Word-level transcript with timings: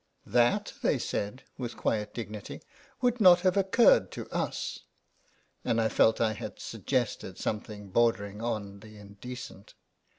"That," 0.25 0.73
they 0.81 0.97
said 0.97 1.43
with 1.59 1.77
quiet 1.77 2.11
dignity," 2.11 2.63
would 3.01 3.21
not 3.21 3.41
have 3.41 3.55
occurred 3.55 4.09
to 4.13 4.27
us," 4.33 4.79
and 5.63 5.79
I 5.79 5.89
felt 5.89 6.15
that 6.15 6.27
I 6.29 6.33
had 6.33 6.59
suggested 6.59 7.37
something 7.37 7.89
bordering 7.91 8.41
on 8.41 8.79
the 8.79 8.97
indecent. 8.97 9.75